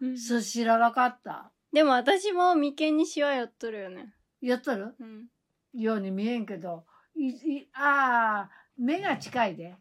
[0.01, 1.51] うんそう知らなかった。
[1.71, 4.13] でも私も眉間にしわ寄っとるよね。
[4.41, 4.95] やっとる？
[4.99, 5.27] うん。
[5.73, 6.85] ように見えんけど、
[7.15, 9.75] いいああ、目が近いで。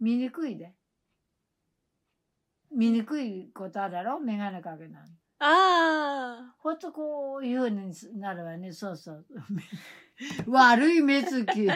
[0.00, 0.74] 見にくいで。
[2.70, 4.20] 見にくいことあるやろ？
[4.20, 5.06] 眼鏡かけなの。
[5.40, 8.72] あほんとこういうふうになるわね。
[8.72, 9.26] そうそう。
[10.50, 11.64] 悪い目つき。
[11.64, 11.72] で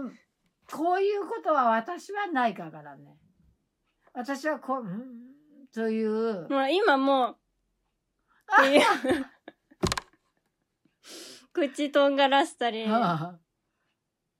[0.00, 0.10] も、
[0.76, 3.16] こういうことは私はないからね。
[4.12, 5.26] 私はこう、うん
[5.72, 6.48] というあ。
[6.48, 6.54] ほ。
[6.54, 7.36] ら、今もう、
[8.62, 9.26] っていう
[11.54, 12.86] 口とんがらしたり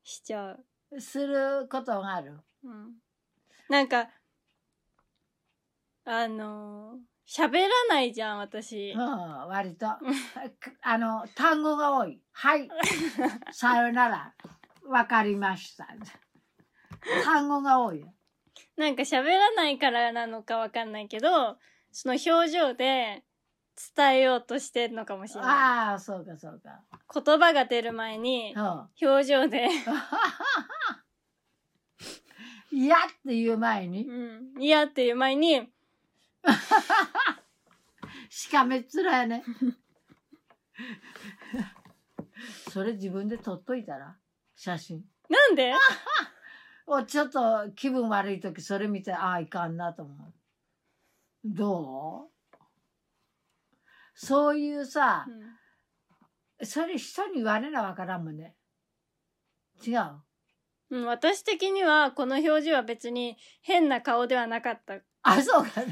[0.03, 0.59] しちゃ
[0.93, 1.01] う。
[1.01, 2.39] することがある。
[2.63, 2.95] うん。
[3.71, 4.11] なんか、
[6.05, 8.99] あのー、喋らないじゃん、私う。
[8.99, 9.01] ん、
[9.49, 9.87] 割と。
[10.83, 12.21] あの、単語が多い。
[12.33, 12.69] はい。
[13.53, 14.35] さよなら。
[14.85, 15.89] わかりました。
[17.25, 18.13] 単語が多いよ。
[18.77, 21.59] なんか喋らないからなのかわかんないけど、
[21.93, 23.23] その表情で
[23.97, 25.51] 伝えようとしてんのかもしれない。
[25.51, 26.83] ああ、そうかそうか。
[27.23, 28.89] 言葉が出る前にう、ん。
[29.01, 29.69] 表情で、
[32.73, 35.71] 嫌っていう前に、うん、嫌っていう前に、
[38.29, 39.45] しかめっ面やね。
[42.71, 44.15] それ自分で撮っといたら？
[44.55, 45.03] 写真。
[45.29, 45.73] なんで？
[46.87, 50.33] おちょっと気分悪い時それ見てああいかんなと思う。
[51.45, 52.57] どう？
[54.15, 58.55] そういうさう、んそれ人に言われなわからんもんね。
[59.85, 60.23] 違う？
[60.89, 65.83] うん、私的にはこの表情は別に変な顔ではなかったあ、そうか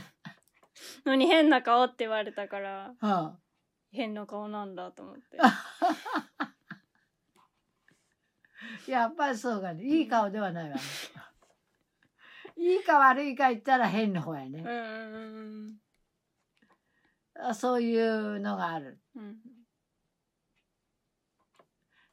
[1.04, 3.38] のに変な顔って言われたからな。
[3.90, 5.38] 変な顔なんだと思って。
[8.87, 8.94] うん。
[8.94, 9.85] やっぱりそうかね。
[9.85, 10.83] いい顔ではないわね。
[12.57, 14.64] いいか悪いか言ったら変な方やね。
[17.51, 19.01] うそういうのがある。
[19.16, 19.37] うんうん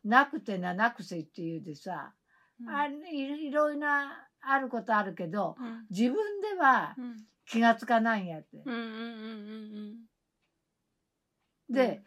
[0.03, 2.13] なくてななくせって言うでさ、
[2.59, 8.63] うんあいいろいろなあることあるけど、うん自分ではうん気がつかないんやって。
[11.69, 12.01] で、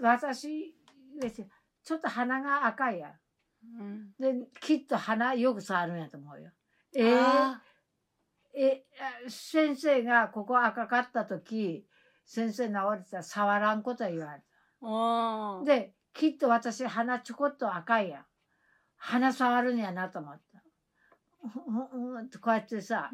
[0.00, 0.74] 私
[1.20, 1.46] ですよ
[1.84, 3.12] ちょっと鼻が赤いやん。
[3.80, 6.50] うんで、きっと鼻よく触るんやと思うよ。
[6.96, 7.62] えーあ
[8.54, 8.84] え、
[9.26, 11.86] あ先生がここ赤かった時、
[12.24, 14.42] 先生治れたら触らんことは言われ
[14.82, 15.64] あた。
[15.64, 18.24] で、きっと私鼻ちょこっと赤いやん。
[18.96, 20.62] 鼻触るんやなと思った。
[22.02, 23.10] うんうんこうやってさ、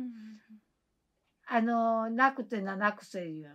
[1.46, 3.54] あの、なくてななくせ言う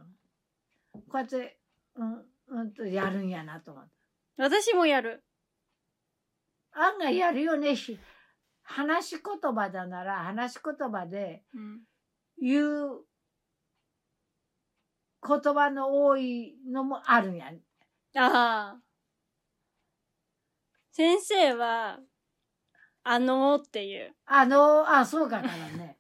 [0.95, 1.59] のこうやって、
[1.95, 3.83] うん、うんとやるんやなと思っ
[4.37, 4.43] た。
[4.43, 5.23] 私もやる。
[6.81, 7.99] 案外やるよねし、
[8.63, 11.81] 話し言葉だなら話し言葉でうん
[12.41, 13.01] 言う
[15.27, 17.51] 言葉の多いのもあるんや。
[18.15, 18.81] ああ。
[20.91, 21.99] 先生は、
[23.03, 24.15] あのーっていう。
[24.25, 25.97] あの、あ、そうかからね。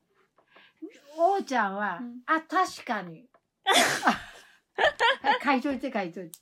[1.17, 3.27] おうちゃんは、うんあ、確かに。
[3.65, 6.39] あ書いといて書いといて。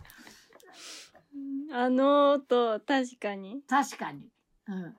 [1.71, 3.61] あのーと、確かに。
[3.67, 4.29] 確かに。
[4.67, 4.95] うん。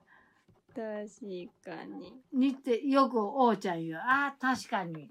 [0.73, 2.21] 確かに。
[2.31, 3.95] にってよくおうちゃん言う。
[3.95, 5.09] ああ、確かに。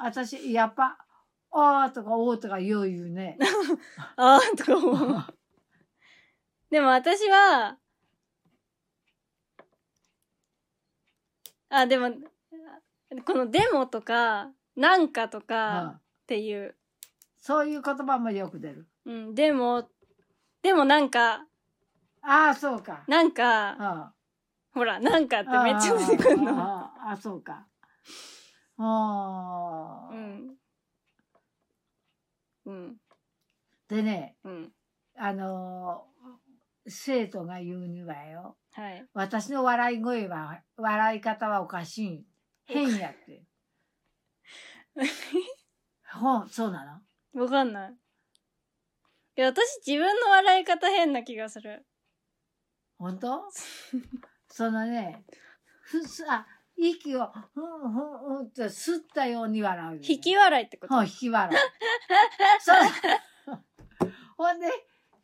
[0.00, 0.96] 私、やっぱ、
[1.50, 3.38] ああとかおうとかよう言うね。
[4.16, 5.24] あーとか思う。
[6.70, 7.78] でも私は、
[11.70, 12.10] あ、でも、
[13.24, 16.76] このデモとか、なんかとうかんっていう、
[17.38, 18.86] そういう言葉もよく出る。
[19.06, 19.88] うん、でも、
[20.68, 21.46] でもなんか、
[22.20, 23.02] ああ、そうか。
[23.08, 24.12] なんか、あ
[24.74, 26.50] ほら、なんかってめっちゃ出てくるの。
[26.62, 27.66] あああ、そうか。
[28.76, 30.56] ああ、うん。
[32.66, 32.96] うん。
[33.88, 34.72] でね、うん。
[35.16, 38.58] あのー生徒が言うにはよ。
[38.72, 39.06] はい。
[39.14, 42.26] 私の笑い声は、笑い方はおかしい。
[42.66, 43.42] 変やって。
[46.12, 47.00] ほん、そうな
[47.34, 47.94] のわかんない。
[49.38, 51.86] いや、私自分の笑い方変な気がする。
[52.98, 53.44] 本当？
[54.50, 55.24] そのね、
[55.80, 56.44] ふす、あ、
[56.76, 57.24] 息を、
[57.54, 60.94] ふんふんふんって吸ったように笑う、引き笑いってこと？
[60.94, 61.58] ほん、引き笑い。
[62.60, 62.76] そう。
[64.36, 64.66] ほんで、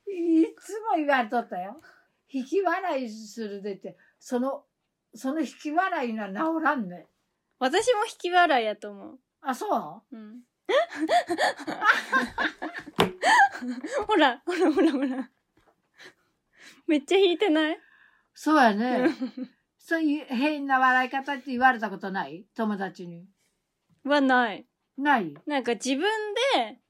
[0.06, 1.80] いつも言われとったよ。
[2.28, 4.64] 引き笑いするでって、その、
[5.12, 7.08] その引き笑いが治らんね。
[7.58, 9.20] 私も引き笑いやと思う。
[9.40, 10.16] あ、そう？
[10.16, 10.44] うん。
[14.06, 15.30] ほら、ほらほらほら。
[16.86, 17.78] めっちゃ引いてない？
[18.34, 19.08] そうやね。
[19.78, 22.46] そういう変な笑い方って言われたことない？
[22.54, 23.26] 友達に。
[24.04, 24.66] はない。
[24.96, 25.34] ない？
[25.46, 26.02] なんか自分
[26.56, 26.80] で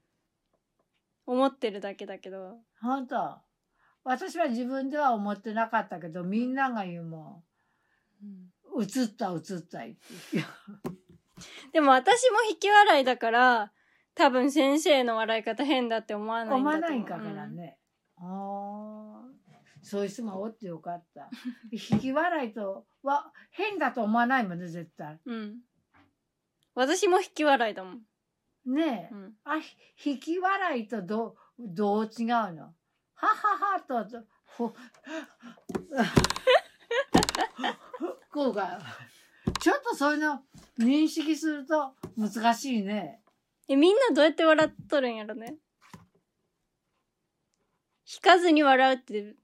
[1.25, 2.59] 思ってるだけだけど。
[2.81, 3.41] 本当？
[4.03, 7.43] 私は自分では思ってなかったけど、みんなが言うも
[8.23, 8.81] ん。
[8.81, 10.01] 映った映ったいって。
[11.73, 13.71] でも私も引き笑いだから、
[14.15, 16.89] 多分先生の笑い方変だって思わないん思だと思う。
[16.89, 17.77] わないんかからね。
[18.17, 19.25] ああ。
[19.81, 21.29] そういう人がおってよかった。
[21.71, 25.19] 引き笑いとは変だと思わないもんね、絶対。
[25.25, 25.35] うん。
[25.35, 25.55] うん。
[26.73, 28.01] 私も引き笑いだもん。
[28.65, 29.13] ねえ。
[29.13, 29.33] うん。
[29.43, 29.59] あ、
[29.95, 32.73] ひ引き笑いとどう、どう違うの？
[33.13, 34.73] はははと、とほ、
[38.31, 38.79] こうか。
[39.59, 40.41] ちょっとそういうの
[40.79, 43.21] 認識すると難しいね。
[43.67, 45.55] え、みんなどうやって笑っとるんやろね？
[48.07, 49.35] 引かずに笑うって、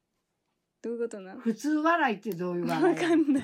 [0.81, 1.39] どういうことなの？
[1.41, 3.43] 普通笑いってどういうわ笑いかんない。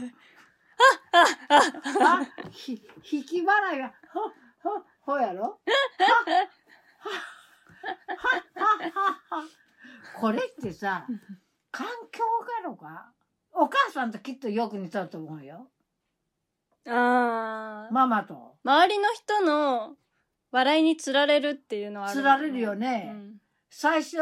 [1.11, 2.79] あ、ひ、
[3.11, 4.21] 引き笑いが、ほ、
[4.69, 5.41] ほ、ほやろ？
[5.41, 5.59] は、
[7.89, 9.43] は、は、は、は。
[10.19, 11.07] これってさ、
[11.71, 12.23] 環境
[12.63, 13.11] がろか
[13.53, 15.71] お母さんときっとよく似とると思うよ。
[16.85, 17.93] あー。
[17.93, 18.57] ママと。
[18.63, 19.95] 周りの人の
[20.51, 23.09] 笑いにつられるっていうのはある、つられるよね。
[23.13, 23.41] うん。
[23.69, 24.17] 最初、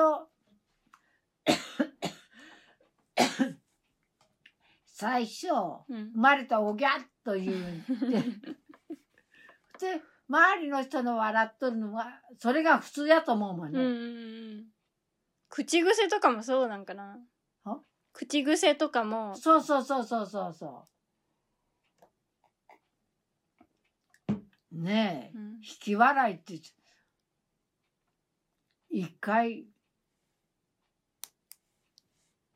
[4.86, 5.48] 最初、
[5.90, 6.12] うん。
[6.14, 6.92] 生まれたおぎゃっ
[7.24, 7.86] と言うんで、
[9.80, 13.80] で、周りの人の笑っとるのは、それが普通やと思うもんね。
[13.80, 14.66] うん。
[15.50, 17.20] 口癖とかもそうなんかな。
[17.64, 17.80] は？
[18.14, 20.95] 口癖とかも、そうそうそうそうそうそう。
[24.76, 26.60] ねえ、うん引き笑いって、
[28.90, 29.66] 一回、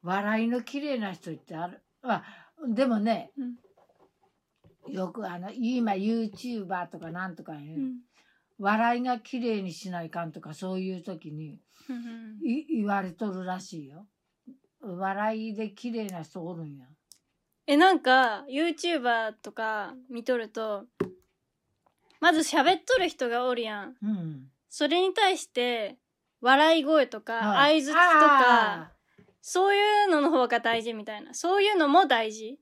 [0.03, 1.81] 笑いの綺麗な人ってある。
[2.03, 2.23] あ、
[2.67, 3.31] でもね、
[4.87, 7.99] よくあの、今 YouTuber とかなんとかね、うん
[8.61, 14.05] 笑いが綺麗にしないかんとかそういう時にうんい言われとるらしいよ。
[14.81, 16.85] 笑いで綺麗な人おるんや。
[17.67, 20.85] え、なんか、YouTuber とか見とると、
[22.19, 23.95] まず喋っとる人がおるやん。
[24.01, 24.47] うん。
[24.69, 25.97] それに対して、
[26.41, 28.91] 笑い声とか、はい相づちとか、
[29.41, 31.33] そういうのの方が大事みたいな。
[31.33, 32.59] そういうのも大事。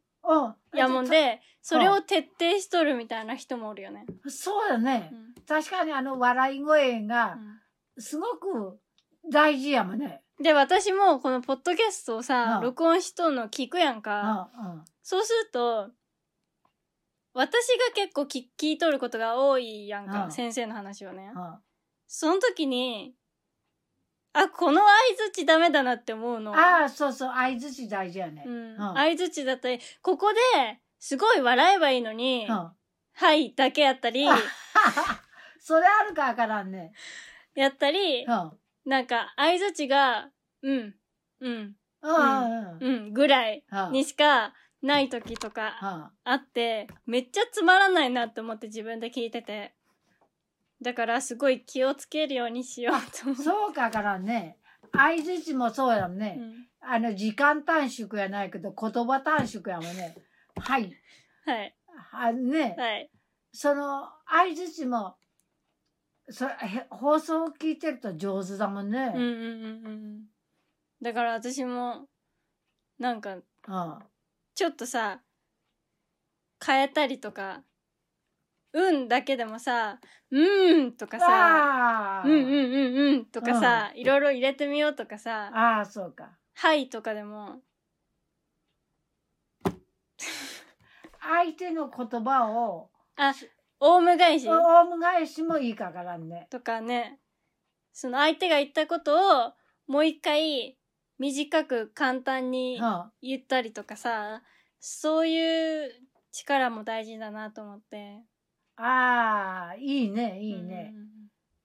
[0.73, 4.05] やもんで、それを徹底しとるみたいな人もおるよね。
[4.27, 5.15] そうだねう。
[5.15, 7.37] ん確かにあの笑い声が
[7.97, 8.79] すごく
[9.31, 10.21] 大事やもんね。
[10.41, 14.49] で、私もこのポッドキャストをさ、うん録音しとんの聞くやんうんか。
[14.53, 14.85] うん。
[15.01, 15.89] そうすると、
[17.37, 20.25] 私が結構聞聞いとることが多いやんか。
[20.25, 21.31] うん先生の話をね。
[21.35, 21.55] うん
[22.09, 23.13] その時に、
[24.31, 26.55] あ、この相づちダメだなって思うの。
[26.55, 28.43] ああ、そうそう、相づち大事やね。
[28.47, 28.71] うん。
[28.71, 30.39] うん相づちだったり、ここで、
[30.99, 32.71] すごい笑えばいいのに、うん
[33.19, 34.25] はいだけやったり、
[35.59, 36.93] それあるかわからんね。
[37.55, 38.59] やったりう、ん。
[38.85, 40.29] なんか相づちが、
[40.61, 40.95] うん、
[41.41, 43.91] うん、うんうんうん、ぐらいうん。
[43.91, 49.73] にしかない時とかあって、めっちゃつまらないなって思って自分で聞いてて。
[50.81, 53.43] だからすごい気をつけるようにしようとうん思う。
[53.43, 54.57] そうかわからんね。
[54.93, 56.35] 相づちもそうやもんうね。
[56.35, 56.67] ん。
[56.81, 60.15] あの、時間短縮やないけど、言葉短縮やもんね。
[60.59, 60.93] はい。
[61.45, 61.75] はい。
[62.11, 63.09] あね、はい。
[63.51, 65.15] その、相づちも、
[66.29, 66.47] そ
[66.89, 69.11] 放送を聞いてると上手だもんね。
[69.15, 70.25] うんうんうんうん。
[71.01, 72.07] だから私も、
[72.99, 73.43] なんか、うん。
[74.57, 75.21] ちょっとさ、
[76.65, 77.61] 変えたりとか、
[78.73, 79.99] うんだけでもさ、
[80.31, 82.23] うーんとかさ。
[82.25, 86.31] うんうんうんうんとかさ、いろいろ入れてみようとかさ、ああ、そうか。
[86.55, 87.61] はいとかでも、
[91.21, 93.35] 相手の言葉を、あ、
[93.79, 94.49] オウム返し？
[94.49, 96.47] オウム返しもいいかからんね。
[96.49, 97.19] とかね、
[97.93, 99.53] その相手が言ったことを
[99.85, 100.76] もう一回
[101.19, 103.11] 短く簡単にうん。
[103.21, 104.43] 言ったりとかさ、
[104.79, 105.91] そういう
[106.31, 108.21] 力も大事だなと思って。
[108.75, 110.93] ああ、いいね、いいね。
[110.95, 111.07] うん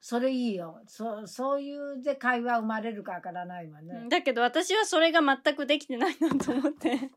[0.05, 0.81] それいいよ。
[0.85, 4.07] そそういうで会話生まれるかわからないわね。
[4.09, 7.09] だけど私はそれが全くできてないなと思って。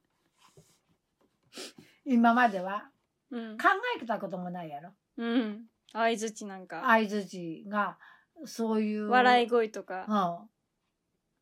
[2.07, 2.89] 今までは？
[3.33, 3.65] うん考。
[4.01, 4.95] えたこともないやろ？
[5.17, 5.67] うん。
[5.93, 6.83] 相づちなんか。
[6.87, 7.99] 相づちが、
[8.45, 9.09] そういう。
[9.09, 9.51] 笑いい。
[9.51, 10.07] 声とか。
[10.09, 10.49] うん。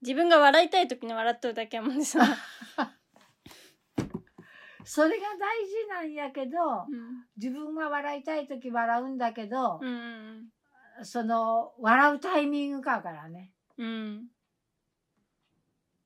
[0.05, 2.21] 自分が笑いたい時に笑っとるだけやもんでさ。
[4.85, 7.25] それが大事なんやけど、うん。
[7.39, 10.51] 自分が笑いたい時笑うんだけど、うん。
[11.03, 13.51] その、笑うタイミングかからね。
[13.79, 14.27] うん。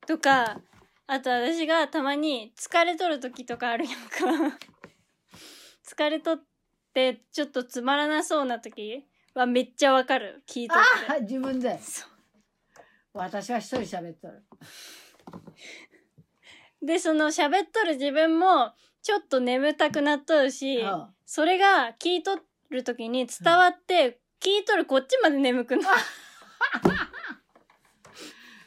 [0.07, 0.61] とか、
[1.09, 4.59] あと私がたまに疲れとる時とかあるやんか。
[5.85, 6.45] 疲れとっ
[6.95, 10.45] てちょっとつまらなそうな時はめっちゃわかる。
[10.47, 10.79] 聞いとっ
[11.17, 11.23] て。
[11.23, 11.77] 自分で。
[11.81, 12.18] そう
[13.13, 14.45] 私は一人喋っとる。
[16.83, 22.41] で、その喋っとる自分もちょっと眠たくなっとるし、うんそれが聞いと
[22.71, 25.97] る時に伝わって、聞いとるこっちまで眠くなる。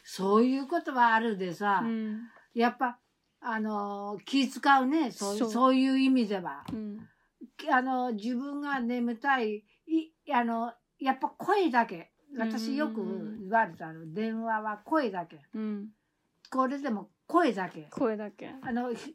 [0.04, 2.30] そういうことはあるでさ、うん。
[2.54, 3.00] やっぱ、
[3.40, 6.64] あのー気使うねそうそうそういう意味では。
[6.72, 7.08] うん。
[7.68, 13.04] あの自分が眠たいいあのやっぱ声だけ私よく
[13.40, 15.88] 言われたの電話は声だけうん。
[16.50, 18.54] これでも声だけ声だけ。
[18.62, 19.14] あのひ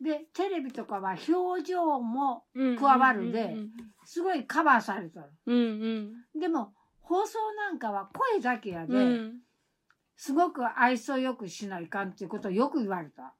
[0.00, 3.70] でテレビとかは表情もうん加わるでうん
[4.04, 9.00] すごいカバーされてるうんでも放送なんかは声だけやで、うん。
[9.00, 9.34] うん。
[10.16, 13.34] すごく愛想よくしないかんっていうことをよく言われた。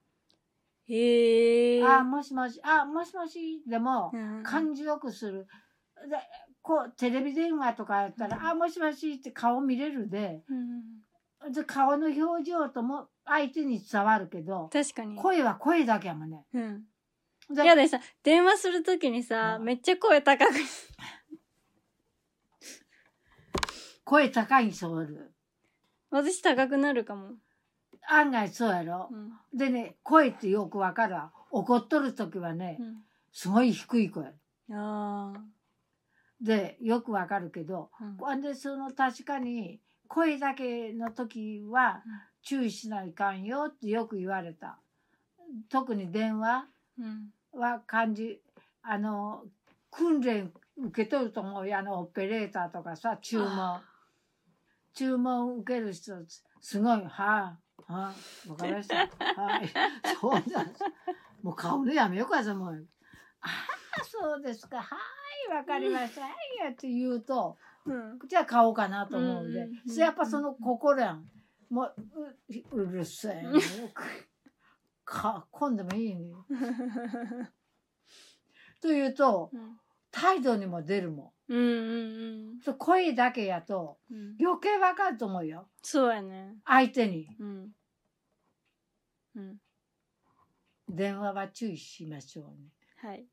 [0.89, 1.85] へえ。
[1.85, 5.49] あ、もしもし、あ、もしもし、でも、うん感じよくする。
[6.09, 6.16] で、
[6.67, 10.55] こう、テレビ電話とかやったら、あ、もしもしって顔見れるで、う
[11.49, 15.14] んで、顔の表情とも相手に伝わるけど、確かに。
[15.14, 16.45] 声は声だけやもんね。
[16.53, 16.83] うん。
[17.55, 20.55] でいやでさ、電話するときにさ、うんめっちゃ声高く。
[24.05, 25.33] 声高い人おる。
[26.11, 27.35] 私高くなるかも。
[28.09, 29.17] 案外そうやろう。
[29.17, 29.33] ん。
[29.57, 31.31] でね、声ってよくわかるわ。
[31.53, 32.97] 怒っとる時はねう、ん。
[33.33, 34.25] すごい低い声。
[34.25, 34.33] あ
[35.33, 35.33] あ。
[36.41, 42.12] で、よくわかるけど、うんほんで、その確かに、声だけの時はうん
[42.43, 44.78] 注意しないかんよってよく言われた。
[45.68, 46.66] 特に電話
[46.99, 47.32] うん。
[47.53, 48.41] は感じ、
[48.82, 49.45] あの、
[49.91, 51.78] 訓練受け取ると思うよ。
[51.78, 53.80] あの、オペレーターとかさ、注文。
[54.95, 56.14] 注文受ける人、
[56.61, 58.14] すごい、はい、は
[58.47, 58.97] い、わかりました。
[58.97, 59.68] はい。
[60.20, 60.84] そうなんです。
[61.43, 62.87] もう顔のやめようかと思う。
[63.47, 64.78] ああ、そうですか。
[64.78, 64.97] は
[65.51, 66.22] い、わかりました。
[66.22, 66.32] はい、
[66.64, 68.18] やって言うと、うん。
[68.28, 71.24] じゃあ買おうかなと思うんで、うんうんやっぱその心やん。
[71.70, 71.94] もう、
[72.74, 73.44] ううるせえ。
[75.05, 76.32] か、今度もいいね。
[78.80, 79.80] というと、うん。
[80.11, 82.61] 態度にも出るもうんうんん。
[82.61, 84.36] そう声だけやとうん。
[84.40, 85.68] 余計わかると思うよ。
[85.82, 86.57] そうやね。
[86.64, 87.28] 相手に。
[87.38, 87.72] うん。
[89.36, 89.61] うん。
[90.88, 92.70] 電話は注意しましょうね。
[92.97, 93.26] はい。